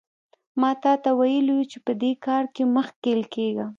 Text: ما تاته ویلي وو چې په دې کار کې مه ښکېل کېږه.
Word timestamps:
ما 0.61 0.71
تاته 0.83 1.09
ویلي 1.19 1.51
وو 1.57 1.69
چې 1.71 1.77
په 1.85 1.91
دې 2.01 2.11
کار 2.25 2.43
کې 2.55 2.63
مه 2.73 2.81
ښکېل 2.87 3.21
کېږه. 3.33 3.65